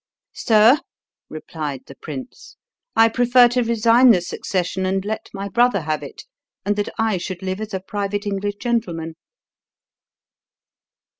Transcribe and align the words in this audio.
"Sir," 0.33 0.79
replied 1.29 1.83
the 1.85 1.93
prince, 1.93 2.57
"I 2.95 3.07
prefer 3.07 3.47
to 3.49 3.61
resign 3.61 4.09
the 4.09 4.21
succession 4.21 4.83
and 4.83 5.05
let 5.05 5.29
my 5.31 5.47
brother 5.47 5.81
have 5.81 6.01
it, 6.01 6.23
and 6.65 6.75
that 6.77 6.89
I 6.97 7.17
should 7.17 7.43
live 7.43 7.61
as 7.61 7.71
a 7.75 7.79
private 7.85 8.25
English 8.25 8.55
gentleman." 8.55 9.13